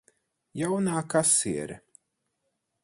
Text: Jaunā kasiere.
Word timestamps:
Jaunā 0.61 1.03
kasiere. 1.13 1.81